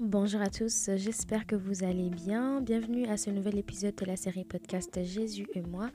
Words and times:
bonjour 0.00 0.40
à 0.40 0.48
tous, 0.48 0.88
j'espère 0.96 1.46
que 1.46 1.54
vous 1.54 1.84
allez 1.84 2.08
bien. 2.08 2.62
Bienvenue 2.62 3.04
à 3.06 3.18
ce 3.18 3.28
nouvel 3.28 3.58
épisode 3.58 3.94
de 3.96 4.06
la 4.06 4.16
série 4.16 4.44
podcast 4.44 4.98
Jésus 5.02 5.46
et 5.54 5.60
moi. 5.60 5.90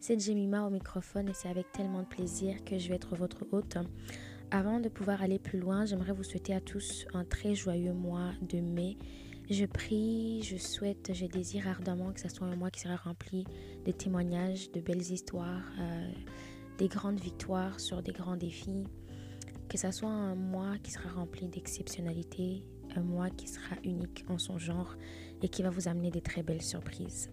C'est 0.00 0.18
Jemima 0.18 0.66
au 0.66 0.70
microphone 0.70 1.28
et 1.28 1.34
c'est 1.34 1.50
avec 1.50 1.70
tellement 1.70 2.00
de 2.00 2.06
plaisir 2.06 2.64
que 2.64 2.78
je 2.78 2.88
vais 2.88 2.94
être 2.94 3.14
votre 3.14 3.44
hôte. 3.52 3.76
Avant 4.50 4.80
de 4.80 4.88
pouvoir 4.88 5.22
aller 5.22 5.38
plus 5.38 5.58
loin, 5.58 5.84
j'aimerais 5.84 6.12
vous 6.14 6.22
souhaiter 6.22 6.54
à 6.54 6.62
tous 6.62 7.04
un 7.12 7.24
très 7.24 7.54
joyeux 7.54 7.92
mois 7.92 8.30
de 8.40 8.58
mai. 8.58 8.96
Je 9.50 9.66
prie, 9.66 10.42
je 10.42 10.56
souhaite, 10.56 11.10
je 11.12 11.26
désire 11.26 11.68
ardemment 11.68 12.10
que 12.12 12.20
ce 12.20 12.30
soit 12.30 12.46
un 12.46 12.56
mois 12.56 12.70
qui 12.70 12.80
sera 12.80 12.96
rempli 12.96 13.44
de 13.84 13.92
témoignages, 13.92 14.72
de 14.72 14.80
belles 14.80 15.12
histoires, 15.12 15.70
euh, 15.78 16.10
des 16.78 16.88
grandes 16.88 17.20
victoires 17.20 17.78
sur 17.80 18.02
des 18.02 18.12
grands 18.12 18.36
défis. 18.36 18.84
Que 19.68 19.76
ce 19.76 19.90
soit 19.90 20.08
un 20.08 20.36
mois 20.36 20.78
qui 20.82 20.90
sera 20.90 21.10
rempli 21.10 21.48
d'exceptionnalité, 21.48 22.64
un 22.96 23.02
mois 23.02 23.30
qui 23.30 23.46
sera 23.46 23.76
unique 23.84 24.24
en 24.28 24.38
son 24.38 24.58
genre 24.58 24.96
et 25.42 25.48
qui 25.48 25.62
va 25.62 25.70
vous 25.70 25.88
amener 25.88 26.10
des 26.10 26.20
très 26.20 26.42
belles 26.42 26.62
surprises. 26.62 27.30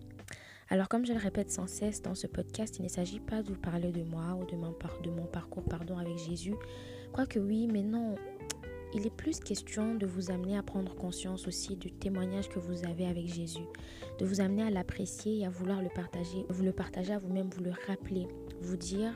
Alors 0.70 0.88
comme 0.88 1.06
je 1.06 1.14
le 1.14 1.20
répète 1.20 1.52
sans 1.52 1.68
cesse 1.68 2.02
dans 2.02 2.16
ce 2.16 2.28
podcast, 2.28 2.78
il 2.78 2.84
ne 2.84 2.90
s'agit 2.90 3.20
pas 3.20 3.42
de 3.42 3.50
vous 3.50 3.60
parler 3.60 3.92
de 3.92 4.04
moi 4.04 4.38
ou 4.40 4.46
de 4.46 4.56
mon, 4.56 5.26
parcours 5.26 5.64
pardon, 5.64 5.98
avec 5.98 6.18
Jésus. 6.18 6.56
Quoique 7.12 7.40
oui, 7.40 7.68
mais 7.68 7.82
non, 7.82 8.16
il 8.94 9.06
est 9.06 9.16
plus 9.16 9.40
question 9.40 9.96
de 9.96 10.06
vous 10.06 10.30
amener 10.30 10.58
à 10.58 10.64
prendre 10.64 10.96
conscience 10.96 11.48
aussi 11.48 11.76
du 11.76 11.92
témoignage 11.92 12.50
que 12.50 12.60
vous 12.60 12.86
avez 12.86 13.08
avec 13.08 13.28
Jésus, 13.28 13.66
de 14.20 14.26
vous 14.26 14.42
amener 14.42 14.64
à 14.64 14.70
l'apprécier 14.70 15.40
et 15.40 15.46
à 15.46 15.50
vouloir 15.50 15.82
le 15.82 15.90
partager, 15.90 16.46
vous 16.50 16.64
le 16.64 16.72
partager 16.72 17.14
à 17.14 17.20
vous-même, 17.20 17.50
vous 17.50 17.64
le 17.64 17.74
rappeler, 17.88 18.28
vous 18.62 18.78
dire 18.78 19.14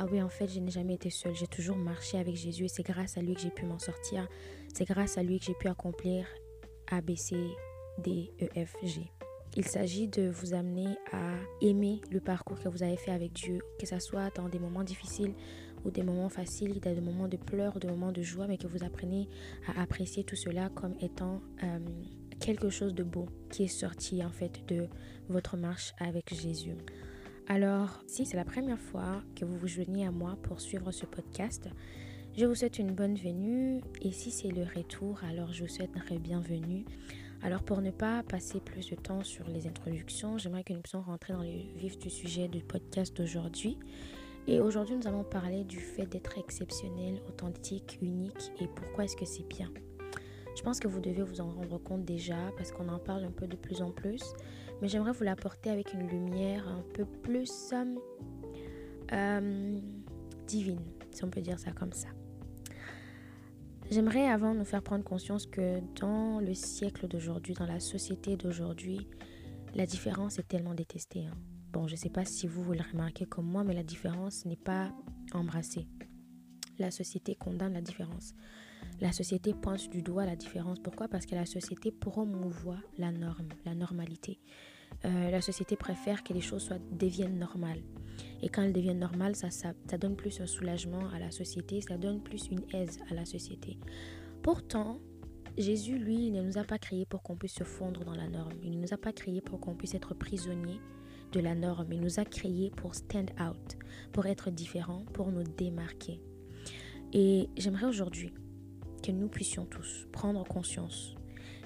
ah 0.00 0.06
oui, 0.10 0.22
en 0.22 0.28
fait, 0.28 0.46
je 0.46 0.60
n'ai 0.60 0.70
jamais 0.70 0.94
été 0.94 1.10
seule. 1.10 1.34
J'ai 1.34 1.48
toujours 1.48 1.76
marché 1.76 2.18
avec 2.18 2.36
Jésus 2.36 2.66
et 2.66 2.68
c'est 2.68 2.84
grâce 2.84 3.18
à 3.18 3.20
lui 3.20 3.34
que 3.34 3.40
j'ai 3.40 3.50
pu 3.50 3.66
m'en 3.66 3.80
sortir. 3.80 4.28
C'est 4.72 4.84
grâce 4.84 5.18
à 5.18 5.22
lui 5.22 5.38
que 5.38 5.46
j'ai 5.46 5.54
pu 5.54 5.68
accomplir 5.68 6.26
A, 6.90 7.00
B, 7.00 7.16
C, 7.16 7.36
D, 7.98 8.32
E, 8.40 8.64
F, 8.64 8.76
G. 8.82 9.10
Il 9.56 9.66
s'agit 9.66 10.06
de 10.08 10.28
vous 10.28 10.54
amener 10.54 10.96
à 11.12 11.34
aimer 11.62 12.00
le 12.10 12.20
parcours 12.20 12.60
que 12.60 12.68
vous 12.68 12.82
avez 12.82 12.96
fait 12.96 13.10
avec 13.10 13.32
Dieu, 13.32 13.58
que 13.80 13.86
ce 13.86 13.98
soit 13.98 14.34
dans 14.36 14.48
des 14.48 14.58
moments 14.58 14.84
difficiles 14.84 15.34
ou 15.84 15.90
des 15.90 16.02
moments 16.02 16.28
faciles, 16.28 16.80
des 16.80 17.00
moments 17.00 17.28
de 17.28 17.36
pleurs, 17.36 17.78
des 17.80 17.88
moments 17.88 18.12
de 18.12 18.22
joie, 18.22 18.46
mais 18.46 18.58
que 18.58 18.66
vous 18.66 18.84
apprenez 18.84 19.28
à 19.66 19.82
apprécier 19.82 20.22
tout 20.24 20.36
cela 20.36 20.68
comme 20.68 20.94
étant 21.00 21.40
euh, 21.62 21.78
quelque 22.40 22.70
chose 22.70 22.94
de 22.94 23.02
beau 23.02 23.26
qui 23.50 23.64
est 23.64 23.68
sorti 23.68 24.24
en 24.24 24.30
fait 24.30 24.66
de 24.68 24.86
votre 25.28 25.56
marche 25.56 25.92
avec 25.98 26.32
Jésus. 26.34 26.76
Alors, 27.48 28.02
si 28.06 28.26
c'est 28.26 28.36
la 28.36 28.44
première 28.44 28.78
fois 28.78 29.22
que 29.34 29.44
vous 29.44 29.56
vous 29.56 29.68
joignez 29.68 30.06
à 30.06 30.10
moi 30.10 30.36
pour 30.42 30.60
suivre 30.60 30.92
ce 30.92 31.06
podcast, 31.06 31.68
je 32.38 32.46
vous 32.46 32.54
souhaite 32.54 32.78
une 32.78 32.92
bonne 32.92 33.16
venue 33.16 33.80
et 34.00 34.12
si 34.12 34.30
c'est 34.30 34.52
le 34.52 34.62
retour, 34.62 35.18
alors 35.28 35.52
je 35.52 35.64
vous 35.64 35.68
souhaite 35.68 35.90
une 36.08 36.18
bienvenue. 36.18 36.84
Alors 37.42 37.64
pour 37.64 37.80
ne 37.80 37.90
pas 37.90 38.22
passer 38.22 38.60
plus 38.60 38.90
de 38.90 38.94
temps 38.94 39.24
sur 39.24 39.48
les 39.48 39.66
introductions, 39.66 40.38
j'aimerais 40.38 40.62
que 40.62 40.72
nous 40.72 40.80
puissions 40.80 41.00
rentrer 41.00 41.32
dans 41.32 41.42
le 41.42 41.78
vif 41.80 41.98
du 41.98 42.10
sujet 42.10 42.46
du 42.46 42.60
podcast 42.60 43.16
d'aujourd'hui. 43.16 43.76
Et 44.46 44.60
aujourd'hui, 44.60 44.94
nous 44.94 45.08
allons 45.08 45.24
parler 45.24 45.64
du 45.64 45.80
fait 45.80 46.06
d'être 46.06 46.38
exceptionnel, 46.38 47.20
authentique, 47.28 47.98
unique 48.02 48.52
et 48.60 48.68
pourquoi 48.68 49.02
est-ce 49.02 49.16
que 49.16 49.26
c'est 49.26 49.48
bien. 49.48 49.72
Je 50.56 50.62
pense 50.62 50.78
que 50.78 50.86
vous 50.86 51.00
devez 51.00 51.24
vous 51.24 51.40
en 51.40 51.50
rendre 51.50 51.78
compte 51.78 52.04
déjà 52.04 52.52
parce 52.56 52.70
qu'on 52.70 52.88
en 52.88 53.00
parle 53.00 53.24
un 53.24 53.32
peu 53.32 53.48
de 53.48 53.56
plus 53.56 53.82
en 53.82 53.90
plus. 53.90 54.22
Mais 54.80 54.86
j'aimerais 54.86 55.10
vous 55.10 55.24
l'apporter 55.24 55.70
avec 55.70 55.92
une 55.92 56.06
lumière 56.06 56.68
un 56.68 56.84
peu 56.94 57.04
plus 57.04 57.74
euh, 59.12 59.80
divine, 60.46 60.84
si 61.10 61.24
on 61.24 61.30
peut 61.30 61.40
dire 61.40 61.58
ça 61.58 61.72
comme 61.72 61.92
ça. 61.92 62.06
J'aimerais 63.90 64.28
avant 64.28 64.52
nous 64.52 64.66
faire 64.66 64.82
prendre 64.82 65.02
conscience 65.02 65.46
que 65.46 65.80
dans 65.98 66.40
le 66.40 66.52
siècle 66.52 67.08
d'aujourd'hui, 67.08 67.54
dans 67.54 67.64
la 67.64 67.80
société 67.80 68.36
d'aujourd'hui, 68.36 69.08
la 69.74 69.86
différence 69.86 70.38
est 70.38 70.46
tellement 70.46 70.74
détestée. 70.74 71.24
Hein. 71.24 71.38
Bon, 71.72 71.86
je 71.86 71.94
ne 71.94 71.98
sais 71.98 72.10
pas 72.10 72.26
si 72.26 72.46
vous, 72.46 72.70
le 72.74 72.82
remarquez 72.92 73.24
comme 73.24 73.46
moi, 73.46 73.64
mais 73.64 73.72
la 73.72 73.82
différence 73.82 74.44
n'est 74.44 74.56
pas 74.56 74.92
embrassée. 75.32 75.86
La 76.78 76.90
société 76.90 77.34
condamne 77.34 77.72
la 77.72 77.80
différence. 77.80 78.34
La 79.00 79.12
société 79.12 79.54
pointe 79.54 79.88
du 79.88 80.02
doigt 80.02 80.26
la 80.26 80.36
différence. 80.36 80.80
Pourquoi? 80.80 81.08
Parce 81.08 81.24
que 81.24 81.34
la 81.34 81.46
société 81.46 81.90
promouvoit 81.90 82.80
la 82.98 83.10
norme, 83.10 83.48
la 83.64 83.74
normalité. 83.74 84.38
Euh, 85.06 85.30
la 85.30 85.40
société 85.40 85.76
préfère 85.76 86.22
que 86.22 86.34
les 86.34 86.40
choses 86.42 86.62
soient, 86.62 86.78
deviennent 86.90 87.38
normales. 87.38 87.82
Et 88.42 88.48
quand 88.48 88.62
elles 88.62 88.72
deviennent 88.72 89.00
normales, 89.00 89.34
ça, 89.36 89.48
donne 89.98 90.16
plus 90.16 90.40
un 90.40 90.46
soulagement 90.46 91.08
à 91.10 91.18
la 91.18 91.30
société, 91.30 91.80
ça 91.80 91.96
donne 91.96 92.22
plus 92.22 92.48
une 92.50 92.62
aise 92.72 92.98
à 93.10 93.14
la 93.14 93.24
société. 93.24 93.78
Pourtant, 94.42 95.00
Jésus, 95.56 95.98
lui, 95.98 96.26
il 96.26 96.32
ne 96.32 96.42
nous 96.42 96.58
a 96.58 96.64
pas 96.64 96.78
créés 96.78 97.04
pour 97.04 97.22
qu'on 97.22 97.36
puisse 97.36 97.54
se 97.54 97.64
fondre 97.64 98.04
dans 98.04 98.14
la 98.14 98.28
norme. 98.28 98.52
Il 98.62 98.76
ne 98.76 98.82
nous 98.82 98.94
a 98.94 98.98
pas 98.98 99.12
créés 99.12 99.40
pour 99.40 99.58
qu'on 99.60 99.74
puisse 99.74 99.94
être 99.94 100.14
prisonniers 100.14 100.80
de 101.32 101.40
la 101.40 101.54
norme. 101.54 101.92
Il 101.92 102.00
nous 102.00 102.20
a 102.20 102.24
créés 102.24 102.70
pour 102.70 102.94
stand 102.94 103.30
out, 103.40 103.76
pour 104.12 104.26
être 104.26 104.50
différents, 104.50 105.04
pour 105.12 105.32
nous 105.32 105.42
démarquer. 105.42 106.20
Et 107.12 107.48
j'aimerais 107.56 107.86
aujourd'hui 107.86 108.32
que 109.02 109.10
nous 109.10 109.28
puissions 109.28 109.66
tous 109.66 110.06
prendre 110.12 110.44
conscience 110.44 111.16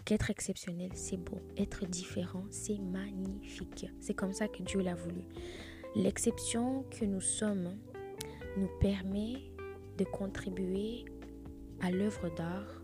qu'être 0.04 0.31
exceptionnel, 0.31 0.91
c'est 0.94 1.16
beau. 1.16 1.41
Être 1.56 1.87
différent, 1.87 2.44
c'est 2.50 2.78
magnifique. 2.78 3.87
C'est 4.00 4.15
comme 4.15 4.33
ça 4.33 4.49
que 4.49 4.62
Dieu 4.62 4.81
l'a 4.81 4.94
voulu. 4.94 5.22
L'exception 5.94 6.84
que 6.91 7.04
nous 7.04 7.20
sommes 7.20 7.76
nous 8.56 8.69
permet 8.80 9.34
de 9.98 10.04
contribuer 10.04 11.04
à 11.80 11.91
l'œuvre 11.91 12.30
d'art 12.34 12.82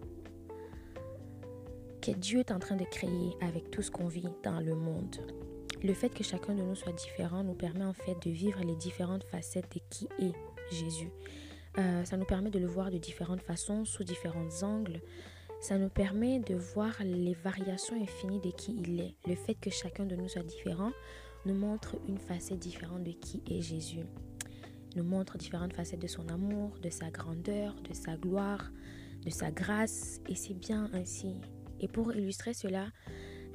que 2.03 2.11
Dieu 2.11 2.41
est 2.41 2.53
en 2.53 2.59
train 2.59 2.77
de 2.77 2.85
créer 2.85 3.35
avec 3.41 3.71
tout 3.71 3.81
ce 3.81 3.91
qu'on 3.91 4.09
vit 4.09 4.29
dans 4.43 4.61
le 4.61 4.75
monde. 4.75 5.17
Le 5.83 5.95
fait 5.95 6.11
que 6.11 6.23
chacun 6.23 6.55
de 6.55 6.63
nous 6.63 6.75
soit 6.75 6.93
différent 6.93 7.45
nous 7.45 7.55
permet 7.55 7.85
en 7.85 7.95
fait 7.95 8.17
de 8.23 8.31
vivre 8.31 8.61
les 8.63 8.77
différentes 8.77 9.25
facettes 9.25 9.73
de 9.75 9.81
qui 9.89 10.09
est 10.19 10.35
Jésus. 10.71 11.11
Euh, 11.79 12.05
ça 12.05 12.17
nous 12.17 12.27
permet 12.27 12.51
de 12.51 12.59
le 12.59 12.67
voir 12.67 12.91
de 12.91 12.99
différentes 12.99 13.43
façons, 13.43 13.85
sous 13.85 14.05
différents 14.05 14.63
angles. 14.63 15.01
Ça 15.61 15.79
nous 15.79 15.89
permet 15.89 16.41
de 16.41 16.55
voir 16.55 16.95
les 17.01 17.35
variations 17.35 18.01
infinies 18.01 18.41
de 18.41 18.51
qui 18.51 18.77
il 18.81 19.01
est. 19.01 19.15
Le 19.27 19.35
fait 19.35 19.55
que 19.55 19.71
chacun 19.71 20.05
de 20.05 20.15
nous 20.15 20.29
soit 20.29 20.43
différent 20.43 20.93
nous 21.49 21.55
montre 21.55 21.97
une 22.07 22.19
facette 22.19 22.59
différente 22.59 23.05
de 23.05 23.13
qui 23.13 23.43
est 23.51 23.63
Jésus. 23.63 24.05
Nous 24.97 25.03
montre 25.03 25.39
différentes 25.39 25.73
facettes 25.73 26.03
de 26.03 26.07
son 26.07 26.29
amour, 26.29 26.77
de 26.83 26.91
sa 26.91 27.11
grandeur, 27.11 27.75
de 27.89 27.95
sa 27.95 28.17
gloire, 28.17 28.71
de 29.25 29.31
sa 29.31 29.51
grâce. 29.51 30.21
Et 30.29 30.35
c'est 30.35 30.55
bien 30.55 30.91
ainsi. 30.93 31.37
Et 31.81 31.89
pour 31.89 32.15
illustrer 32.15 32.53
cela, 32.53 32.89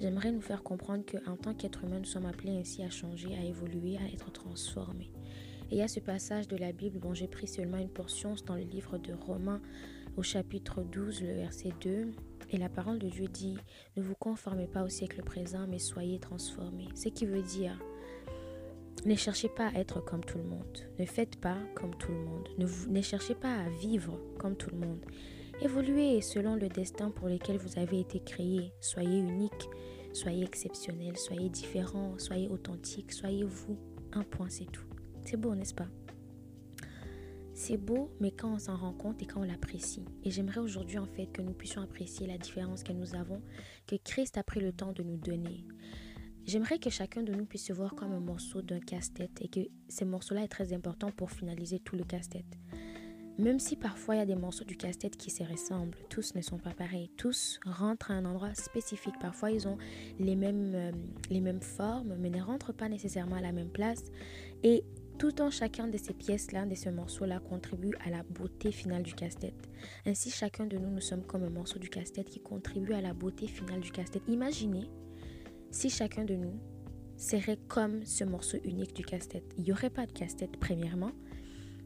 j'aimerais 0.02 0.32
nous 0.32 0.42
faire 0.42 0.64
comprendre 0.64 1.04
qu'en 1.06 1.38
tant 1.38 1.54
qu'être 1.54 1.84
humain, 1.84 2.00
nous 2.00 2.06
sommes 2.06 2.26
appelés 2.26 2.58
ainsi 2.58 2.82
à 2.82 2.90
changer, 2.90 3.36
à 3.36 3.44
évoluer, 3.44 3.98
à 3.98 4.08
être 4.12 4.32
transformés. 4.32 5.12
Et 5.70 5.76
il 5.76 5.78
y 5.78 5.84
a 5.84 5.88
ce 5.88 6.00
passage 6.00 6.48
de 6.48 6.58
la 6.58 6.72
Bible 6.72 7.00
dont 7.00 7.14
j'ai 7.14 7.28
pris 7.28 7.48
seulement 7.48 7.78
une 7.78 7.90
portion, 7.90 8.34
dans 8.48 8.56
le 8.56 8.64
livre 8.64 8.98
de 8.98 9.14
Romains 9.14 9.62
au 10.18 10.24
chapitre 10.24 10.82
12, 10.82 11.22
le 11.22 11.34
verset 11.34 11.74
2. 11.82 12.12
Et 12.54 12.58
la 12.58 12.70
parole 12.70 13.00
de 13.00 13.10
Dieu 13.10 13.28
dit, 13.28 13.58
ne 13.98 14.04
vous 14.04 14.14
conformez 14.14 14.68
pas 14.68 14.84
au 14.84 14.88
siècle 14.88 15.24
présent, 15.24 15.66
mais 15.68 15.80
soyez 15.80 16.20
transformés. 16.20 16.88
Ce 16.94 17.10
qui 17.10 17.26
veut 17.26 17.42
dire, 17.42 17.80
ne 19.06 19.16
cherchez 19.16 19.50
pas 19.50 19.70
à 19.70 19.80
être 19.80 20.06
comme 20.06 20.24
tout 20.24 20.38
le 20.38 20.44
monde. 20.44 20.78
Ne 21.00 21.06
faites 21.06 21.38
pas 21.38 21.58
comme 21.74 21.96
tout 21.96 22.12
le 22.12 22.20
monde. 22.20 22.48
Ne, 22.60 23.02
cherchez 23.02 23.34
pas 23.34 23.56
à 23.56 23.70
vivre 23.70 24.20
comme 24.38 24.56
tout 24.56 24.70
le 24.70 24.78
monde. 24.78 25.04
Évoluez 25.62 26.22
selon 26.22 26.56
le 26.56 26.70
destin 26.70 27.10
pour 27.10 27.28
lequel 27.28 27.58
vous 27.58 27.80
avez 27.80 28.00
été 28.00 28.20
créé. 28.20 28.72
Soyez 28.80 29.18
unique, 29.18 29.68
soyez 30.14 30.44
exceptionnel, 30.44 31.18
soyez 31.18 31.50
différent, 31.50 32.14
soyez 32.20 32.48
authentique, 32.50 33.12
soyez 33.14 33.44
vous. 33.44 33.80
Un 34.12 34.24
point, 34.24 34.50
c'est 34.50 34.72
tout. 34.72 34.86
C'est 35.26 35.38
beau, 35.38 35.56
n'est-ce 35.56 35.74
pas? 35.74 35.88
C'est 37.66 37.78
beau, 37.78 38.12
mais 38.20 38.32
quand 38.32 38.56
on 38.56 38.60
s'en 38.60 38.76
rend 38.76 38.92
compte 38.92 39.22
et 39.22 39.26
quand 39.26 39.40
on 39.40 39.46
l'apprécie. 39.46 40.04
Et 40.26 40.32
j'aimerais 40.32 40.60
aujourd'hui 40.60 40.98
en 40.98 41.06
fait 41.06 41.28
que 41.28 41.42
nous 41.42 41.54
puissions 41.54 41.82
apprécier 41.82 42.28
la 42.28 42.38
différence 42.38 42.84
que 42.84 42.92
nous 42.92 43.16
avons, 43.16 43.42
que 43.88 43.96
Christ 43.96 44.38
a 44.38 44.44
pris 44.44 44.60
le 44.60 44.74
temps 44.74 44.92
de 44.92 45.02
nous 45.02 45.16
donner. 45.16 45.66
J'aimerais 46.46 46.78
que 46.78 46.90
chacun 46.90 47.24
de 47.24 47.32
nous 47.32 47.46
puisse 47.46 47.66
se 47.66 47.72
voir 47.72 47.96
comme 47.96 48.12
un 48.12 48.20
morceau 48.20 48.62
d'un 48.62 48.82
casse-tête 48.82 49.40
et 49.40 49.48
que 49.48 49.62
ce 49.88 50.04
morceau-là 50.04 50.44
est 50.44 50.50
très 50.50 50.74
important 50.74 51.10
pour 51.12 51.32
finaliser 51.32 51.80
tout 51.80 51.96
le 51.96 52.04
casse-tête. 52.04 52.60
Même 53.40 53.60
si 53.60 53.78
parfois 53.78 54.16
il 54.16 54.18
y 54.18 54.22
a 54.22 54.26
des 54.26 54.36
morceaux 54.36 54.66
du 54.66 54.76
casse-tête 54.76 55.16
qui 55.16 55.32
se 55.32 55.44
ressemblent, 55.44 55.98
tous 56.10 56.36
ne 56.36 56.42
sont 56.42 56.60
pas 56.60 56.74
pareils. 56.74 57.12
Tous 57.16 57.62
rentrent 57.66 58.12
à 58.12 58.16
un 58.16 58.26
endroit 58.26 58.54
spécifique. 58.56 59.16
Parfois 59.22 59.52
ils 59.52 59.70
ont 59.70 59.78
les 60.20 60.36
mêmes, 60.36 60.74
euh, 60.76 60.92
les 61.30 61.40
mêmes 61.40 61.62
formes, 61.62 62.18
mais 62.20 62.30
ne 62.30 62.42
rentrent 62.42 62.74
pas 62.74 62.90
nécessairement 62.90 63.38
à 63.38 63.42
la 63.42 63.54
même 63.54 63.72
place. 63.72 64.04
Et 64.64 64.84
tout 65.18 65.42
en 65.42 65.50
chacun 65.50 65.88
de 65.88 65.98
ces 65.98 66.14
pièces-là, 66.14 66.66
de 66.66 66.76
ce 66.76 66.90
morceau-là, 66.90 67.40
contribue 67.40 67.94
à 68.06 68.10
la 68.10 68.24
beauté 68.24 68.72
finale 68.72 69.04
du 69.04 69.14
casse-tête. 69.14 69.70
Ainsi, 70.06 70.30
chacun 70.30 70.66
de 70.66 70.78
nous, 70.78 70.90
nous 70.90 71.02
sommes 71.02 71.24
comme 71.24 71.44
un 71.44 71.50
morceau 71.50 71.80
du 71.80 71.90
casse-tête 71.90 72.30
qui 72.30 72.40
contribue 72.40 72.94
à 72.94 73.02
la 73.02 73.14
beauté 73.14 73.48
finale 73.48 73.82
du 73.82 73.92
casse-tête. 73.92 74.24
Imaginez 74.28 74.90
si 75.72 75.90
chacun 75.90 76.24
de 76.24 76.36
nous 76.36 76.60
serait 77.18 77.60
comme 77.68 78.06
ce 78.06 78.24
morceau 78.24 78.58
unique 78.64 78.96
du 78.96 79.04
casse-tête. 79.04 79.46
Il 79.58 79.64
n'y 79.64 79.72
aurait 79.72 79.90
pas 79.90 80.06
de 80.06 80.12
casse-tête 80.12 80.58
premièrement 80.60 81.12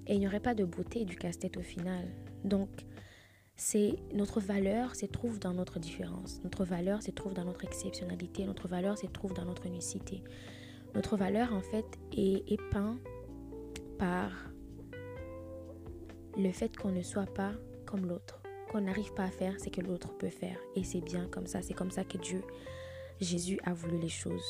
et 0.08 0.16
il 0.16 0.20
n'y 0.20 0.28
aurait 0.28 0.40
pas 0.40 0.56
de 0.56 0.64
beauté 0.64 1.06
du 1.06 1.16
casse-tête 1.16 1.58
au 1.58 1.62
final. 1.62 2.08
Donc, 2.44 2.70
c'est 3.56 3.96
notre 4.14 4.40
valeur 4.40 4.96
se 4.96 5.06
trouve 5.06 5.40
dans 5.40 5.54
notre 5.54 5.80
différence. 5.80 6.42
Notre 6.44 6.64
valeur 6.64 7.02
se 7.02 7.12
trouve 7.12 7.34
dans 7.34 7.46
notre 7.46 7.66
exceptionnalité. 7.66 8.46
Notre 8.46 8.68
valeur 8.68 8.98
se 8.98 9.08
trouve 9.08 9.34
dans 9.34 9.46
notre 9.46 9.66
unicité. 9.66 10.24
Notre 10.94 11.18
valeur, 11.18 11.54
en 11.54 11.62
fait, 11.62 11.86
est, 12.16 12.52
est 12.52 12.62
peint 12.72 12.98
par 13.98 14.32
le 16.38 16.52
fait 16.52 16.76
qu'on 16.78 16.92
ne 16.92 17.02
soit 17.02 17.32
pas 17.34 17.52
comme 17.86 18.06
l'autre. 18.06 18.42
Qu'on 18.70 18.82
n'arrive 18.82 19.14
pas 19.14 19.24
à 19.24 19.32
faire 19.32 19.60
ce 19.60 19.70
que 19.70 19.82
l'autre 19.82 20.16
peut 20.18 20.30
faire. 20.30 20.58
Et 20.76 20.84
c'est 20.84 21.02
bien 21.02 21.28
comme 21.28 21.48
ça. 21.48 21.62
C'est 21.62 21.74
comme 21.74 21.92
ça 21.92 22.04
que 22.04 22.18
Dieu, 22.18 22.42
Jésus 23.22 23.60
a 23.64 23.74
voulu 23.74 23.98
les 23.98 24.10
choses. 24.10 24.46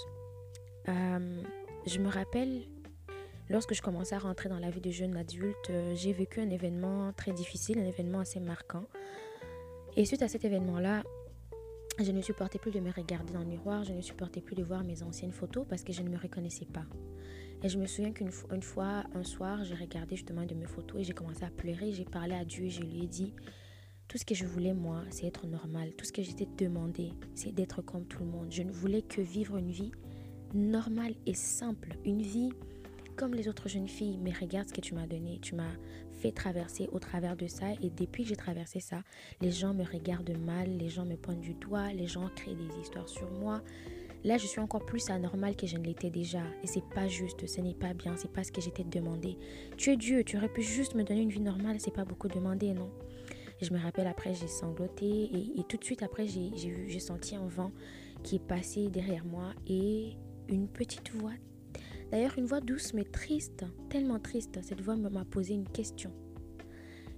Euh, 0.90 1.44
je 1.86 2.00
me 2.00 2.10
rappelle, 2.10 2.64
lorsque 3.50 3.74
je 3.74 3.82
commençais 3.82 4.16
à 4.16 4.20
rentrer 4.20 4.50
dans 4.50 4.60
la 4.60 4.70
vie 4.70 4.82
de 4.82 4.92
jeune 4.92 5.16
adulte, 5.16 5.70
euh, 5.70 5.94
j'ai 5.96 6.14
vécu 6.14 6.42
un 6.42 6.50
événement 6.50 7.14
très 7.14 7.32
difficile, 7.32 7.80
un 7.80 7.86
événement 7.86 8.20
assez 8.20 8.40
marquant. 8.40 8.86
Et 9.96 10.06
suite 10.06 10.22
à 10.22 10.28
cet 10.28 10.46
événement-là, 10.46 11.04
je 12.00 12.12
ne 12.12 12.22
supportais 12.22 12.60
plus 12.60 12.72
de 12.72 12.80
me 12.80 12.92
regarder 12.92 13.34
dans 13.34 13.40
le 13.40 13.46
miroir, 13.46 13.84
je 13.84 13.94
ne 13.94 14.02
supportais 14.02 14.42
plus 14.42 14.56
de 14.56 14.64
voir 14.64 14.84
mes 14.84 15.02
anciennes 15.02 15.32
photos 15.32 15.66
parce 15.68 15.84
que 15.84 15.94
je 15.94 16.02
ne 16.02 16.10
me 16.10 16.18
reconnaissais 16.18 16.66
pas. 16.66 16.86
Et 17.64 17.70
je 17.70 17.78
me 17.78 17.88
souviens 17.88 18.12
qu'une 18.12 18.32
fois, 18.32 19.04
un 19.16 19.24
soir, 19.24 19.64
j'ai 19.64 19.76
regardé 19.76 20.16
justement 20.16 20.46
de 20.46 20.54
mes 20.54 20.68
photos 20.68 21.02
et 21.02 21.04
j'ai 21.04 21.14
commencé 21.14 21.44
à 21.44 21.50
pleurer. 21.50 21.92
J'ai 21.92 22.06
parlé 22.06 22.36
à 22.36 22.46
Dieu 22.46 22.66
et 22.66 22.70
je 22.70 22.82
lui 22.82 23.04
ai 23.04 23.08
dit 23.08 23.34
tout 24.08 24.18
ce 24.18 24.24
que 24.24 24.36
je 24.36 24.46
voulais, 24.46 24.74
moi, 24.74 25.04
c'est 25.10 25.26
être 25.26 25.48
normal. 25.48 25.92
Tout 25.98 26.06
ce 26.06 26.14
que 26.14 26.24
j'étais 26.24 26.48
demandé, 26.58 27.12
c'est 27.36 27.52
d'être 27.52 27.82
comme 27.82 28.06
tout 28.06 28.20
le 28.20 28.30
monde. 28.30 28.48
Je 28.50 28.64
ne 28.64 28.72
voulais 28.72 29.02
que 29.02 29.20
vivre 29.22 29.58
une 29.58 29.72
vie 29.72 29.92
normale 30.54 31.14
et 31.26 31.34
simple. 31.34 31.98
Une 32.06 32.22
vie 32.22 32.52
comme 33.18 33.34
les 33.34 33.50
autres 33.50 33.68
jeunes 33.68 33.90
filles. 33.90 34.18
Mais 34.22 34.32
regarde 34.32 34.70
ce 34.70 34.74
que 34.74 34.80
tu 34.80 34.94
m'as 34.94 35.08
donné. 35.08 35.40
Tu 35.42 35.56
m'as 35.56 35.74
fait 36.14 36.32
traverser 36.32 36.88
au 36.94 37.00
travers 37.00 37.36
de 37.36 37.48
ça. 37.48 37.66
Et 37.82 37.90
depuis 37.90 38.24
que 38.24 38.30
j'ai 38.30 38.38
traversé 38.38 38.80
ça, 38.80 39.02
les 39.42 39.52
gens 39.52 39.74
me 39.74 39.84
regardent 39.84 40.38
mal, 40.38 40.70
les 40.78 40.90
gens 40.90 41.06
me 41.06 41.18
pointent 41.18 41.42
du 41.42 41.56
doigt, 41.56 41.92
les 41.92 42.08
gens 42.08 42.30
créent 42.36 42.56
des 42.56 42.80
histoires 42.80 43.10
sur 43.10 43.30
moi. 43.32 43.62
Là, 44.24 44.38
je 44.38 44.48
suis 44.48 44.60
encore 44.60 44.86
plus 44.86 45.10
anormale 45.10 45.56
que 45.56 45.68
je 45.68 45.78
ne 45.78 45.84
l'étais 45.84 46.10
déjà. 46.10 46.42
Et 46.64 46.68
c'est 46.68 46.84
pas 46.96 47.08
juste, 47.08 47.48
ce 47.48 47.62
n'est 47.62 47.74
pas 47.74 47.94
bien, 47.94 48.16
c'est 48.18 48.32
pas 48.32 48.44
ce 48.44 48.52
que 48.52 48.62
j'étais 48.62 48.84
demandé. 48.84 49.38
Tu 49.78 49.92
es 49.92 49.98
Dieu, 49.98 50.24
tu 50.24 50.38
aurais 50.38 50.52
pu 50.52 50.62
juste 50.62 50.96
me 50.96 51.04
donner 51.04 51.22
une 51.22 51.30
vie 51.30 51.40
normale, 51.40 51.80
c'est 51.80 51.94
pas 51.94 52.06
beaucoup 52.06 52.28
demandé, 52.28 52.74
non? 52.74 52.90
Je 53.62 53.74
me 53.74 53.80
rappelle 53.80 54.08
après, 54.08 54.34
j'ai 54.34 54.48
sangloté 54.48 55.06
et, 55.06 55.60
et, 55.60 55.64
tout 55.64 55.78
de 55.78 55.84
suite 55.84 56.04
après, 56.04 56.28
j'ai 56.28 57.00
senti 57.00 57.36
un 57.36 57.48
vent 57.48 57.72
qui 58.24 58.36
est 58.36 58.46
passé 58.46 58.90
derrière 58.90 59.26
moi 59.26 59.54
et 59.66 60.16
une 60.48 60.68
petite 60.68 61.12
voix. 61.12 61.34
D'ailleurs, 62.12 62.38
une 62.38 62.46
voix 62.46 62.62
douce 62.62 62.94
mais 62.94 63.04
triste, 63.04 63.66
tellement 63.90 64.20
triste. 64.20 64.60
Cette 64.62 64.82
voix 64.82 64.96
m'a 64.96 65.26
posé 65.26 65.54
une 65.54 65.68
question. 65.68 66.12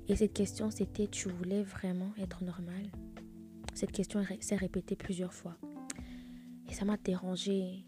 Et 0.07 0.15
cette 0.15 0.33
question, 0.33 0.71
c'était 0.71 1.07
Tu 1.07 1.29
voulais 1.29 1.61
vraiment 1.61 2.11
être 2.17 2.43
normal 2.43 2.89
Cette 3.75 3.91
question 3.91 4.23
s'est 4.39 4.55
répétée 4.55 4.95
plusieurs 4.95 5.33
fois. 5.33 5.55
Et 6.69 6.73
ça 6.73 6.85
m'a 6.85 6.97
dérangée. 6.97 7.85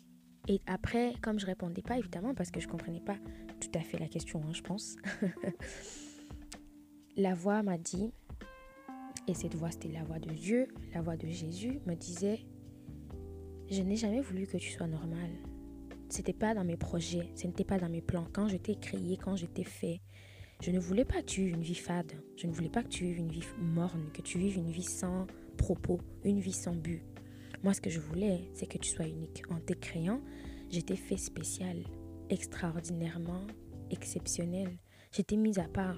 Et 0.48 0.60
après, 0.66 1.14
comme 1.22 1.40
je 1.40 1.46
répondais 1.46 1.84
pas, 1.84 1.98
évidemment, 1.98 2.34
parce 2.34 2.50
que 2.50 2.60
je 2.60 2.68
comprenais 2.68 3.02
pas 3.02 3.18
tout 3.60 3.70
à 3.76 3.82
fait 3.82 4.00
la 4.00 4.08
question, 4.08 4.42
hein, 4.44 4.54
je 4.54 4.62
pense, 4.62 4.96
la 7.16 7.36
voix 7.36 7.62
m'a 7.62 7.78
dit, 7.78 8.12
et 9.28 9.36
cette 9.36 9.54
voix 9.54 9.70
c'était 9.70 9.92
la 9.92 10.04
voix 10.04 10.18
de 10.18 10.32
Dieu, 10.32 10.68
la 10.96 11.02
voix 11.02 11.16
de 11.16 11.28
Jésus, 11.28 11.80
me 11.86 11.94
disait 11.94 12.40
Je 13.70 13.84
n'ai 13.84 13.96
jamais 13.96 14.22
voulu 14.22 14.48
que 14.48 14.58
tu 14.58 14.72
sois 14.72 14.88
normal. 14.88 15.30
C'était 16.10 16.34
pas 16.34 16.56
dans 16.56 16.66
mes 16.66 16.76
projets, 16.76 17.30
ce 17.36 17.46
n'était 17.46 17.64
pas 17.64 17.78
dans 17.78 17.88
mes 17.88 18.02
plans. 18.02 18.28
Quand 18.34 18.48
je 18.48 18.58
t'ai 18.58 18.76
créé, 18.76 19.16
quand 19.16 19.36
je 19.36 19.46
t'ai 19.46 19.64
fait, 19.64 20.02
je 20.60 20.72
ne 20.72 20.80
voulais 20.80 21.06
pas 21.06 21.22
que 21.22 21.28
tu 21.28 21.42
vives 21.42 21.54
une 21.54 21.62
vie 21.62 21.76
fade. 21.76 22.12
Je 22.36 22.48
ne 22.48 22.52
voulais 22.52 22.70
pas 22.70 22.84
que 22.84 22.90
tu 22.90 23.06
vives 23.06 23.20
une 23.20 23.32
vie 23.32 23.46
morne, 23.60 24.10
que 24.12 24.22
tu 24.22 24.40
vives 24.40 24.58
une 24.58 24.72
vie 24.72 24.84
sans 24.84 25.28
propos, 25.58 26.00
une 26.24 26.40
vie 26.40 26.52
sans 26.52 26.76
but. 26.76 27.11
Moi, 27.64 27.74
ce 27.74 27.82
que 27.82 27.90
je 27.90 28.00
voulais, 28.00 28.50
c'est 28.54 28.66
que 28.66 28.78
tu 28.78 28.90
sois 28.90 29.06
unique. 29.06 29.44
En 29.52 29.60
te 29.60 29.74
créant, 29.74 30.22
j'étais 30.70 30.96
fait 30.96 31.18
spécial, 31.18 31.84
extraordinairement 32.30 33.46
exceptionnel. 33.92 34.80
J'étais 35.12 35.36
mise 35.36 35.60
à 35.60 35.68
part. 35.68 35.98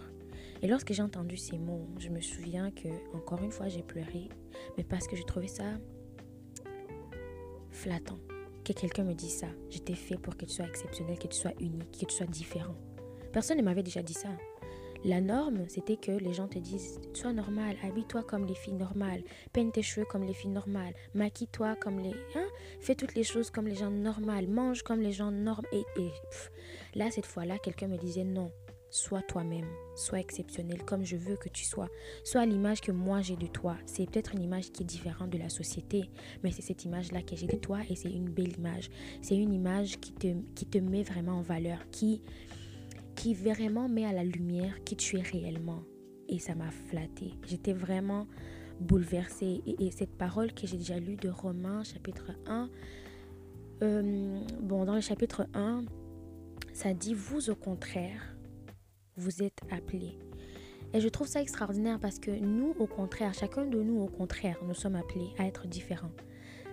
Et 0.61 0.67
lorsque 0.67 0.91
j'ai 0.91 1.01
entendu 1.01 1.37
ces 1.37 1.57
mots, 1.57 1.87
je 1.99 2.09
me 2.09 2.19
souviens 2.19 2.71
que, 2.71 2.89
encore 3.15 3.41
une 3.43 3.51
fois, 3.51 3.69
j'ai 3.69 3.83
pleuré, 3.83 4.29
mais 4.77 4.83
parce 4.83 5.07
que 5.07 5.15
je 5.15 5.23
trouvais 5.23 5.47
ça 5.47 5.79
flattant. 7.71 8.19
Que 8.63 8.73
quelqu'un 8.73 9.03
me 9.03 9.13
dise 9.13 9.37
ça. 9.39 9.47
J'étais 9.69 9.95
fait 9.95 10.17
pour 10.17 10.37
que 10.37 10.45
tu 10.45 10.53
sois 10.53 10.65
exceptionnel, 10.65 11.19
que 11.19 11.27
tu 11.27 11.37
sois 11.37 11.53
unique, 11.59 11.99
que 11.99 12.05
tu 12.05 12.15
sois 12.15 12.27
différent. 12.27 12.75
Personne 13.31 13.57
ne 13.57 13.63
m'avait 13.63 13.83
déjà 13.83 14.01
dit 14.01 14.13
ça. 14.13 14.29
La 15.05 15.19
norme, 15.19 15.65
c'était 15.67 15.97
que 15.97 16.11
les 16.11 16.33
gens 16.33 16.47
te 16.47 16.59
disent 16.59 17.01
Sois 17.13 17.33
normal, 17.33 17.75
habille-toi 17.83 18.23
comme 18.23 18.45
les 18.45 18.55
filles 18.55 18.75
normales, 18.75 19.21
peigne 19.51 19.71
tes 19.71 19.81
cheveux 19.81 20.05
comme 20.05 20.23
les 20.23 20.33
filles 20.33 20.51
normales, 20.51 20.93
maquille-toi 21.13 21.75
comme 21.75 21.99
les. 21.99 22.13
Hein, 22.35 22.47
fais 22.79 22.95
toutes 22.95 23.13
les 23.13 23.23
choses 23.23 23.51
comme 23.51 23.67
les 23.67 23.75
gens 23.75 23.91
normales, 23.91 24.47
mange 24.47 24.81
comme 24.81 25.01
les 25.01 25.11
gens 25.11 25.31
normaux. 25.31 25.67
Et, 25.73 25.83
là, 26.95 27.11
cette 27.11 27.25
fois-là, 27.25 27.57
quelqu'un 27.57 27.89
me 27.89 27.97
disait 27.97 28.23
Non, 28.23 28.49
sois 28.89 29.21
toi-même, 29.23 29.67
sois 29.93 30.21
exceptionnel 30.21 30.83
comme 30.85 31.03
je 31.03 31.17
veux 31.17 31.35
que 31.35 31.49
tu 31.49 31.65
sois. 31.65 31.89
Sois 32.23 32.45
l'image 32.45 32.79
que 32.79 32.93
moi 32.93 33.21
j'ai 33.21 33.35
de 33.35 33.47
toi. 33.47 33.75
C'est 33.85 34.09
peut-être 34.09 34.33
une 34.33 34.43
image 34.43 34.71
qui 34.71 34.83
est 34.83 34.85
différente 34.85 35.31
de 35.31 35.37
la 35.37 35.49
société, 35.49 36.09
mais 36.43 36.51
c'est 36.51 36.61
cette 36.61 36.85
image-là 36.85 37.23
que 37.23 37.35
j'ai 37.35 37.47
de 37.47 37.57
toi 37.57 37.79
et 37.89 37.97
c'est 37.97 38.11
une 38.11 38.29
belle 38.29 38.55
image. 38.57 38.89
C'est 39.21 39.35
une 39.35 39.51
image 39.51 39.99
qui 39.99 40.13
te, 40.13 40.33
qui 40.55 40.65
te 40.65 40.77
met 40.77 41.03
vraiment 41.03 41.39
en 41.39 41.41
valeur, 41.41 41.79
qui 41.91 42.21
qui 43.15 43.33
vraiment 43.33 43.87
met 43.87 44.05
à 44.05 44.13
la 44.13 44.23
lumière 44.23 44.83
qui 44.83 44.95
tu 44.95 45.17
es 45.17 45.21
réellement. 45.21 45.83
Et 46.29 46.39
ça 46.39 46.55
m'a 46.55 46.71
flatté. 46.71 47.33
J'étais 47.47 47.73
vraiment 47.73 48.27
bouleversée. 48.79 49.61
Et, 49.65 49.91
cette 49.91 50.17
parole 50.17 50.53
que 50.53 50.67
j'ai 50.67 50.77
déjà 50.77 50.99
lue 50.99 51.15
de 51.15 51.29
Romains 51.29 51.83
chapitre 51.83 52.31
1, 52.47 52.69
euh, 53.81 54.39
bon, 54.61 54.85
dans 54.85 54.95
le 54.95 55.01
chapitre 55.01 55.47
1, 55.53 55.85
ça 56.73 56.93
dit, 56.93 57.13
vous 57.13 57.49
au 57.49 57.55
contraire, 57.55 58.35
vous 59.15 59.43
êtes 59.43 59.59
appelés. 59.71 60.17
Et 60.93 60.99
je 60.99 61.09
trouve 61.09 61.27
ça 61.27 61.41
extraordinaire 61.41 61.99
parce 61.99 62.19
que 62.19 62.31
nous, 62.31 62.75
au 62.79 62.87
contraire, 62.87 63.33
chacun 63.33 63.65
de 63.65 63.81
nous, 63.81 64.01
au 64.01 64.07
contraire, 64.07 64.57
nous 64.67 64.75
sommes 64.75 64.95
appelés 64.95 65.29
à 65.37 65.45
être 65.45 65.67
différents. 65.67 66.11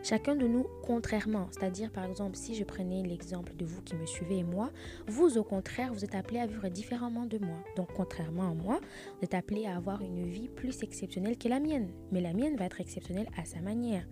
Chacun 0.02 0.34
de 0.34 0.46
nous 0.46 0.66
contrairement, 0.82 1.48
c'est-à-dire 1.50 1.90
par 1.90 2.04
exemple 2.04 2.34
si 2.34 2.54
je 2.54 2.64
prenais 2.64 3.02
l'exemple 3.02 3.54
de 3.54 3.66
vous 3.66 3.82
qui 3.82 3.96
me 3.96 4.06
suivez 4.06 4.38
et 4.38 4.44
moi, 4.44 4.70
vous 5.06 5.36
au 5.36 5.44
contraire, 5.44 5.92
vous 5.92 6.04
êtes 6.04 6.14
appelé 6.14 6.40
à 6.40 6.46
vivre 6.46 6.68
différemment 6.68 7.26
de 7.26 7.36
moi. 7.36 7.58
Donc 7.76 7.88
contrairement 7.94 8.50
à 8.50 8.54
moi, 8.54 8.80
vous 9.18 9.24
êtes 9.24 9.34
appelé 9.34 9.66
à 9.66 9.76
avoir 9.76 10.00
une 10.00 10.24
vie 10.24 10.48
plus 10.48 10.82
exceptionnelle 10.82 11.36
que 11.36 11.48
la 11.48 11.60
mienne. 11.60 11.90
Mais 12.12 12.22
la 12.22 12.32
mienne 12.32 12.56
va 12.56 12.64
être 12.64 12.80
exceptionnelle 12.80 13.28
à 13.36 13.44
sa 13.44 13.60
manière. 13.60 14.06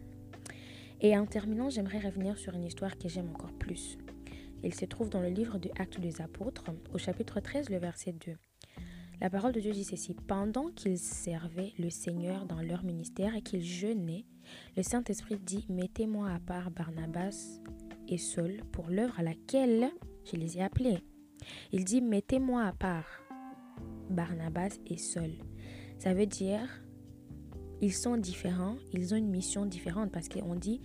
Et 1.00 1.16
en 1.16 1.24
terminant, 1.24 1.70
j'aimerais 1.70 2.00
revenir 2.00 2.36
sur 2.36 2.54
une 2.54 2.64
histoire 2.64 2.98
que 2.98 3.08
j'aime 3.08 3.30
encore 3.30 3.52
plus. 3.52 3.96
Elle 4.62 4.74
se 4.74 4.84
trouve 4.84 5.08
dans 5.08 5.22
le 5.22 5.28
livre 5.28 5.58
de 5.58 5.70
Actes 5.78 6.00
des 6.00 6.20
Apôtres, 6.20 6.64
au 6.92 6.98
chapitre 6.98 7.40
13, 7.40 7.70
le 7.70 7.78
verset 7.78 8.12
2. 8.12 8.36
La 9.20 9.30
parole 9.30 9.52
de 9.52 9.60
Dieu 9.60 9.72
dit 9.72 9.84
ceci. 9.84 10.14
Pendant 10.14 10.68
qu'ils 10.70 10.98
servaient 10.98 11.72
le 11.78 11.90
Seigneur 11.90 12.44
dans 12.44 12.60
leur 12.60 12.84
ministère 12.84 13.34
et 13.34 13.42
qu'ils 13.42 13.64
jeûnaient, 13.64 14.26
le 14.76 14.82
Saint-Esprit 14.82 15.38
dit, 15.38 15.66
mettez-moi 15.68 16.30
à 16.30 16.38
part 16.38 16.70
Barnabas 16.70 17.60
et 18.08 18.18
Saul 18.18 18.62
pour 18.72 18.88
l'œuvre 18.88 19.18
à 19.18 19.22
laquelle 19.22 19.90
je 20.24 20.36
les 20.36 20.58
ai 20.58 20.62
appelés. 20.62 20.98
Il 21.72 21.84
dit, 21.84 22.00
mettez-moi 22.00 22.62
à 22.62 22.72
part 22.72 23.06
Barnabas 24.10 24.78
et 24.86 24.98
Saul. 24.98 25.32
Ça 25.98 26.14
veut 26.14 26.26
dire, 26.26 26.68
ils 27.80 27.92
sont 27.92 28.16
différents, 28.16 28.76
ils 28.92 29.14
ont 29.14 29.16
une 29.16 29.30
mission 29.30 29.66
différente 29.66 30.10
parce 30.10 30.28
qu'on 30.28 30.54
dit, 30.54 30.80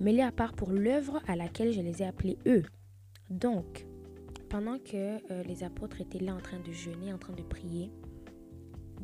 mets-les 0.00 0.22
à 0.22 0.32
part 0.32 0.54
pour 0.54 0.70
l'œuvre 0.70 1.20
à 1.26 1.36
laquelle 1.36 1.72
je 1.72 1.80
les 1.80 2.02
ai 2.02 2.06
appelés 2.06 2.38
eux. 2.46 2.64
Donc, 3.30 3.86
pendant 4.48 4.78
que 4.78 5.18
euh, 5.32 5.42
les 5.44 5.64
apôtres 5.64 6.00
étaient 6.00 6.18
là 6.18 6.34
en 6.34 6.40
train 6.40 6.60
de 6.60 6.72
jeûner, 6.72 7.12
en 7.12 7.18
train 7.18 7.32
de 7.32 7.42
prier, 7.42 7.90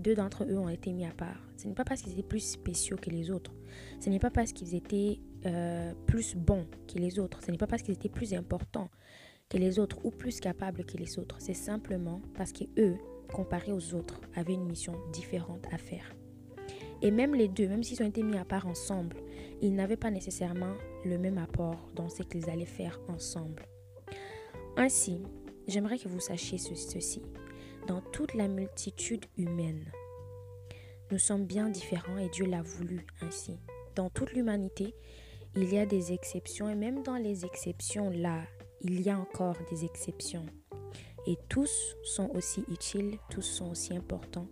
deux 0.00 0.14
d'entre 0.14 0.45
eux 0.45 0.59
ont 0.59 0.69
été 0.69 0.92
mis 0.92 1.04
à 1.04 1.12
part. 1.12 1.49
Ce 1.57 1.69
n'est 1.69 1.75
pas 1.75 1.85
parce 1.85 2.02
qu'ils 2.02 2.12
étaient 2.12 2.23
plus 2.23 2.40
spéciaux 2.40 2.97
que 3.00 3.11
les 3.11 3.30
autres. 3.30 3.52
Ce 4.00 4.11
n'est 4.11 4.19
pas 4.19 4.30
parce 4.30 4.52
qu'ils 4.52 4.75
étaient 4.75 5.21
euh, 5.47 5.92
plus 6.07 6.35
bons 6.35 6.66
que 6.92 6.99
les 6.99 7.19
autres. 7.19 7.42
Ce 7.42 7.50
n'est 7.50 7.59
pas 7.59 7.66
parce 7.66 7.83
qu'ils 7.83 7.95
étaient 7.95 8.09
plus 8.09 8.35
importants 8.35 8.90
que 9.49 9.59
les 9.59 9.78
autres 9.78 9.99
ou 10.04 10.11
plus 10.11 10.40
capables 10.40 10.85
que 10.85 10.97
les 10.97 11.19
autres. 11.19 11.37
C'est 11.38 11.54
simplement 11.54 12.23
parce 12.35 12.52
qu'eux, 12.52 12.97
comparés 13.33 13.73
aux 13.73 13.95
autres, 13.95 14.21
avaient 14.35 14.54
une 14.54 14.66
mission 14.66 14.95
différente 15.12 15.66
à 15.73 15.78
faire. 15.78 16.14
Et 17.02 17.11
même 17.11 17.35
les 17.35 17.49
deux, 17.49 17.69
même 17.69 17.83
s'ils 17.83 18.02
ont 18.02 18.07
été 18.07 18.23
mis 18.23 18.37
à 18.37 18.45
part 18.45 18.66
ensemble, 18.66 19.16
ils 19.62 19.75
n'avaient 19.75 19.97
pas 19.97 20.11
nécessairement 20.11 20.75
le 21.04 21.19
même 21.19 21.38
apport 21.38 21.90
dans 21.95 22.09
ce 22.09 22.23
qu'ils 22.23 22.49
allaient 22.50 22.64
faire 22.66 23.00
ensemble. 23.09 23.66
Ainsi, 24.76 25.23
j'aimerais 25.66 25.99
que 25.99 26.09
vous 26.09 26.21
sachiez 26.21 26.59
ceci. 26.59 27.23
Dans 27.87 28.00
toute 28.12 28.34
la 28.34 28.49
multitude 28.49 29.25
humaine, 29.37 29.90
nous 31.10 31.18
sommes 31.18 31.46
bien 31.46 31.68
différents 31.68 32.18
et 32.18 32.28
Dieu 32.28 32.46
l'a 32.46 32.62
voulu 32.62 33.06
ainsi. 33.20 33.58
Dans 33.96 34.10
toute 34.10 34.32
l'humanité, 34.32 34.94
il 35.56 35.72
y 35.72 35.78
a 35.78 35.87
des 35.87 36.12
exceptions 36.12 36.68
et 36.68 36.75
même 36.75 37.02
dans 37.02 37.16
les 37.16 37.44
exceptions 37.44 38.10
là, 38.10 38.42
il 38.82 39.00
y 39.00 39.10
a 39.10 39.18
encore 39.18 39.56
des 39.70 39.84
exceptions. 39.84 40.46
Et 41.26 41.37
tous 41.49 41.96
sont 42.04 42.30
aussi 42.34 42.64
utiles, 42.68 43.18
tous 43.30 43.42
sont 43.42 43.70
aussi 43.70 43.96
importants 43.96 44.49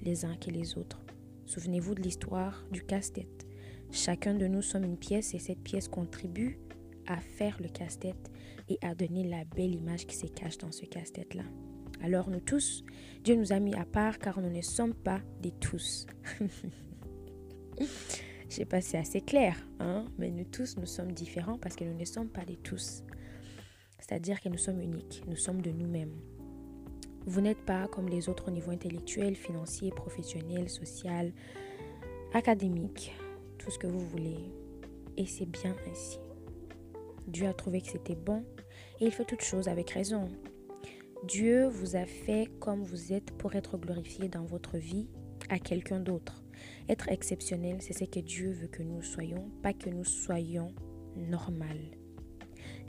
les 0.00 0.24
uns 0.24 0.36
que 0.36 0.50
les 0.50 0.78
autres. 0.78 1.00
Souvenez-vous 1.46 1.94
de 1.94 2.02
l'histoire 2.02 2.64
du 2.70 2.84
casse-tête. 2.84 3.46
Chacun 3.90 4.34
de 4.34 4.46
nous 4.46 4.62
sommes 4.62 4.84
une 4.84 4.98
pièce 4.98 5.34
et 5.34 5.38
cette 5.38 5.62
pièce 5.62 5.88
contribue 5.88 6.58
à 7.06 7.18
faire 7.18 7.56
le 7.60 7.68
casse-tête 7.68 8.30
et 8.68 8.78
à 8.82 8.94
donner 8.94 9.24
la 9.24 9.44
belle 9.44 9.74
image 9.74 10.06
qui 10.06 10.16
se 10.16 10.26
cache 10.26 10.58
dans 10.58 10.72
ce 10.72 10.84
casse-tête-là. 10.84 11.44
Alors 12.02 12.30
nous 12.30 12.40
tous, 12.40 12.84
Dieu 13.24 13.34
nous 13.34 13.52
a 13.52 13.60
mis 13.60 13.74
à 13.74 13.84
part 13.84 14.18
car 14.18 14.40
nous 14.40 14.50
ne 14.50 14.62
sommes 14.62 14.94
pas 14.94 15.20
des 15.40 15.52
tous. 15.52 16.06
Je 18.48 18.54
sais 18.54 18.64
pas 18.64 18.80
si 18.80 18.90
c'est 18.90 18.98
assez 18.98 19.20
clair, 19.20 19.56
hein? 19.78 20.06
mais 20.16 20.30
nous 20.30 20.44
tous, 20.44 20.76
nous 20.78 20.86
sommes 20.86 21.12
différents 21.12 21.58
parce 21.58 21.76
que 21.76 21.84
nous 21.84 21.96
ne 21.98 22.04
sommes 22.04 22.30
pas 22.30 22.44
des 22.44 22.56
tous. 22.56 23.02
C'est-à-dire 23.98 24.40
que 24.40 24.48
nous 24.48 24.58
sommes 24.58 24.80
uniques, 24.80 25.22
nous 25.26 25.36
sommes 25.36 25.60
de 25.60 25.70
nous-mêmes. 25.70 26.14
Vous 27.26 27.42
n'êtes 27.42 27.64
pas 27.66 27.88
comme 27.88 28.08
les 28.08 28.30
autres 28.30 28.48
au 28.48 28.50
niveau 28.50 28.70
intellectuel, 28.70 29.36
financier, 29.36 29.90
professionnel, 29.90 30.70
social, 30.70 31.32
académique, 32.32 33.12
tout 33.58 33.70
ce 33.70 33.78
que 33.78 33.86
vous 33.86 34.00
voulez. 34.00 34.50
Et 35.18 35.26
c'est 35.26 35.44
bien 35.44 35.76
ainsi. 35.90 36.18
Dieu 37.26 37.46
a 37.48 37.52
trouvé 37.52 37.82
que 37.82 37.88
c'était 37.88 38.14
bon 38.14 38.44
et 39.00 39.06
il 39.06 39.12
fait 39.12 39.26
toutes 39.26 39.42
choses 39.42 39.68
avec 39.68 39.90
raison. 39.90 40.30
Dieu 41.26 41.66
vous 41.66 41.96
a 41.96 42.06
fait 42.06 42.48
comme 42.60 42.84
vous 42.84 43.12
êtes 43.12 43.32
pour 43.32 43.54
être 43.54 43.76
glorifié 43.76 44.28
dans 44.28 44.44
votre 44.44 44.78
vie 44.78 45.08
à 45.50 45.58
quelqu'un 45.58 46.00
d'autre. 46.00 46.44
Être 46.88 47.08
exceptionnel, 47.08 47.78
c'est 47.80 47.92
ce 47.92 48.04
que 48.04 48.20
Dieu 48.20 48.52
veut 48.52 48.68
que 48.68 48.82
nous 48.82 49.02
soyons, 49.02 49.50
pas 49.62 49.72
que 49.72 49.90
nous 49.90 50.04
soyons 50.04 50.72
normal. 51.16 51.78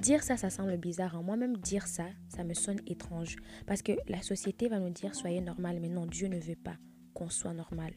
Dire 0.01 0.23
ça, 0.23 0.37
ça 0.37 0.49
semble 0.49 0.77
bizarre. 0.77 1.15
Hein. 1.15 1.23
Moi-même, 1.23 1.57
dire 1.57 1.87
ça, 1.87 2.05
ça 2.29 2.43
me 2.43 2.53
sonne 2.53 2.79
étrange. 2.87 3.35
Parce 3.65 3.81
que 3.81 3.93
la 4.07 4.21
société 4.21 4.69
va 4.69 4.79
nous 4.79 4.91
dire 4.91 5.15
soyez 5.15 5.41
normal, 5.41 5.79
mais 5.81 5.89
non, 5.89 6.05
Dieu 6.05 6.27
ne 6.27 6.39
veut 6.39 6.55
pas 6.55 6.77
qu'on 7.13 7.29
soit 7.29 7.53
normal. 7.53 7.93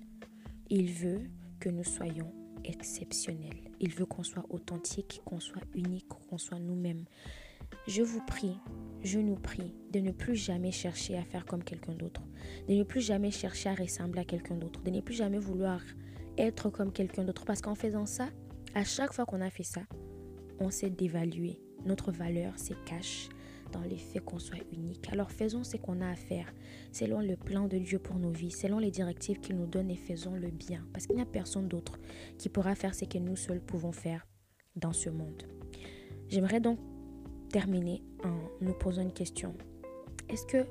Il 0.70 0.90
veut 0.90 1.30
que 1.60 1.68
nous 1.68 1.84
soyons 1.84 2.32
exceptionnels. 2.64 3.70
Il 3.80 3.94
veut 3.94 4.06
qu'on 4.06 4.22
soit 4.22 4.46
authentique, 4.50 5.20
qu'on 5.24 5.40
soit 5.40 5.62
unique, 5.74 6.08
qu'on 6.08 6.38
soit 6.38 6.58
nous-mêmes. 6.58 7.04
Je 7.86 8.02
vous 8.02 8.20
prie, 8.26 8.56
je 9.02 9.18
nous 9.18 9.36
prie 9.36 9.74
de 9.92 10.00
ne 10.00 10.12
plus 10.12 10.36
jamais 10.36 10.70
chercher 10.70 11.16
à 11.16 11.24
faire 11.24 11.44
comme 11.44 11.64
quelqu'un 11.64 11.94
d'autre, 11.94 12.22
de 12.68 12.74
ne 12.74 12.84
plus 12.84 13.00
jamais 13.00 13.30
chercher 13.30 13.70
à 13.70 13.74
ressembler 13.74 14.20
à 14.20 14.24
quelqu'un 14.24 14.56
d'autre, 14.56 14.82
de 14.82 14.90
ne 14.90 15.00
plus 15.00 15.14
jamais 15.14 15.38
vouloir 15.38 15.80
être 16.38 16.70
comme 16.70 16.92
quelqu'un 16.92 17.24
d'autre. 17.24 17.44
Parce 17.44 17.60
qu'en 17.60 17.74
faisant 17.74 18.06
ça, 18.06 18.28
à 18.74 18.84
chaque 18.84 19.12
fois 19.12 19.26
qu'on 19.26 19.40
a 19.40 19.50
fait 19.50 19.64
ça, 19.64 19.82
on 20.60 20.70
s'est 20.70 20.90
dévalué. 20.90 21.60
Notre 21.84 22.12
valeur 22.12 22.58
se 22.58 22.74
cache 22.86 23.28
dans 23.72 23.80
le 23.80 23.96
fait 23.96 24.20
qu'on 24.20 24.38
soit 24.38 24.62
unique. 24.72 25.08
Alors 25.10 25.30
faisons 25.30 25.64
ce 25.64 25.76
qu'on 25.76 26.00
a 26.00 26.08
à 26.08 26.14
faire 26.14 26.52
selon 26.92 27.20
le 27.20 27.36
plan 27.36 27.66
de 27.66 27.78
Dieu 27.78 27.98
pour 27.98 28.18
nos 28.18 28.30
vies, 28.30 28.50
selon 28.50 28.78
les 28.78 28.90
directives 28.90 29.40
qu'il 29.40 29.56
nous 29.56 29.66
donne 29.66 29.90
et 29.90 29.96
faisons 29.96 30.34
le 30.34 30.48
bien. 30.48 30.86
Parce 30.92 31.06
qu'il 31.06 31.16
n'y 31.16 31.22
a 31.22 31.26
personne 31.26 31.68
d'autre 31.68 31.98
qui 32.38 32.48
pourra 32.48 32.74
faire 32.74 32.94
ce 32.94 33.06
que 33.06 33.18
nous 33.18 33.36
seuls 33.36 33.60
pouvons 33.60 33.92
faire 33.92 34.26
dans 34.76 34.92
ce 34.92 35.10
monde. 35.10 35.42
J'aimerais 36.28 36.60
donc 36.60 36.78
terminer 37.52 38.02
en 38.24 38.34
nous 38.62 38.72
posant 38.72 39.02
une 39.02 39.12
question. 39.12 39.54
Est-ce 40.30 40.46
que 40.46 40.66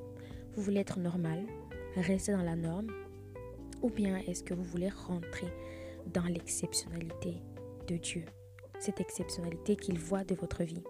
vous 0.54 0.62
voulez 0.62 0.80
être 0.80 0.98
normal, 0.98 1.44
rester 1.94 2.32
dans 2.32 2.42
la 2.42 2.56
norme, 2.56 2.88
ou 3.82 3.88
bien 3.88 4.16
est-ce 4.26 4.42
que 4.42 4.52
vous 4.52 4.64
voulez 4.64 4.90
rentrer 4.90 5.46
dans 6.12 6.24
l'exceptionnalité 6.24 7.36
de 7.86 7.96
Dieu, 7.96 8.24
cette 8.80 9.00
exceptionnalité 9.00 9.76
qu'il 9.76 9.98
voit 9.98 10.24
de 10.24 10.34
votre 10.34 10.64
vie? 10.64 10.82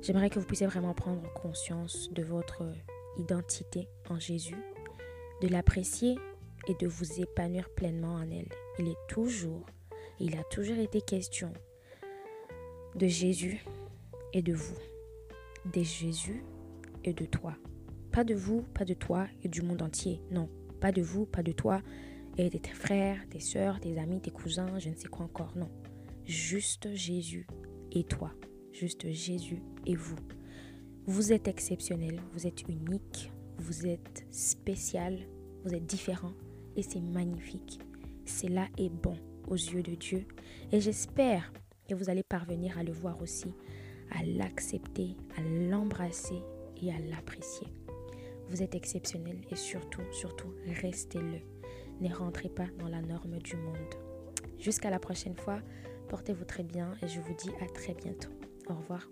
J'aimerais 0.00 0.30
que 0.30 0.38
vous 0.38 0.46
puissiez 0.46 0.68
vraiment 0.68 0.94
prendre 0.94 1.30
conscience 1.34 2.10
de 2.12 2.22
votre 2.22 2.62
identité 3.18 3.88
en 4.08 4.18
Jésus, 4.18 4.56
de 5.42 5.48
l'apprécier 5.48 6.16
et 6.68 6.74
de 6.74 6.86
vous 6.86 7.20
épanouir 7.20 7.68
pleinement 7.70 8.14
en 8.14 8.30
elle. 8.30 8.48
Il 8.78 8.86
est 8.86 9.06
toujours, 9.08 9.66
il 10.20 10.38
a 10.38 10.44
toujours 10.44 10.78
été 10.78 11.00
question 11.00 11.52
de 12.94 13.08
Jésus 13.08 13.64
et 14.32 14.42
de 14.42 14.54
vous 14.54 14.76
de 15.66 15.82
Jésus 15.82 16.44
et 17.04 17.12
de 17.12 17.24
toi. 17.24 17.56
Pas 18.12 18.24
de 18.24 18.34
vous, 18.34 18.62
pas 18.62 18.84
de 18.84 18.94
toi 18.94 19.26
et 19.42 19.48
du 19.48 19.62
monde 19.62 19.82
entier. 19.82 20.20
Non, 20.30 20.48
pas 20.80 20.92
de 20.92 21.02
vous, 21.02 21.26
pas 21.26 21.42
de 21.42 21.52
toi 21.52 21.82
et 22.36 22.50
de 22.50 22.58
tes 22.58 22.72
frères, 22.72 23.28
tes 23.28 23.40
soeurs, 23.40 23.80
tes 23.80 23.98
amis, 23.98 24.20
tes 24.20 24.30
cousins, 24.30 24.78
je 24.78 24.88
ne 24.88 24.94
sais 24.94 25.08
quoi 25.08 25.26
encore. 25.26 25.56
Non, 25.56 25.70
juste 26.24 26.94
Jésus 26.94 27.46
et 27.92 28.04
toi. 28.04 28.32
Juste 28.72 29.10
Jésus 29.10 29.62
et 29.86 29.96
vous. 29.96 30.16
Vous 31.06 31.32
êtes 31.32 31.48
exceptionnel, 31.48 32.20
vous 32.32 32.46
êtes 32.46 32.62
unique, 32.68 33.32
vous 33.58 33.86
êtes 33.86 34.24
spécial, 34.30 35.18
vous 35.64 35.74
êtes 35.74 35.86
différent 35.86 36.32
et 36.76 36.82
c'est 36.82 37.00
magnifique. 37.00 37.80
Cela 38.24 38.68
est 38.78 38.90
bon 38.90 39.16
aux 39.48 39.56
yeux 39.56 39.82
de 39.82 39.94
Dieu 39.94 40.26
et 40.72 40.80
j'espère 40.80 41.52
que 41.88 41.94
vous 41.94 42.10
allez 42.10 42.22
parvenir 42.22 42.78
à 42.78 42.84
le 42.84 42.92
voir 42.92 43.20
aussi 43.20 43.52
à 44.10 44.24
l'accepter, 44.24 45.16
à 45.36 45.42
l'embrasser 45.42 46.42
et 46.82 46.90
à 46.90 46.98
l'apprécier. 47.10 47.66
Vous 48.48 48.62
êtes 48.62 48.74
exceptionnel 48.74 49.38
et 49.50 49.56
surtout, 49.56 50.02
surtout, 50.12 50.52
restez-le. 50.82 51.38
Ne 52.00 52.14
rentrez 52.14 52.48
pas 52.48 52.66
dans 52.78 52.88
la 52.88 53.00
norme 53.00 53.38
du 53.38 53.56
monde. 53.56 53.94
Jusqu'à 54.58 54.90
la 54.90 54.98
prochaine 54.98 55.36
fois, 55.36 55.60
portez-vous 56.08 56.44
très 56.44 56.64
bien 56.64 56.92
et 57.02 57.08
je 57.08 57.20
vous 57.20 57.34
dis 57.34 57.50
à 57.60 57.66
très 57.66 57.94
bientôt. 57.94 58.30
Au 58.68 58.74
revoir. 58.74 59.08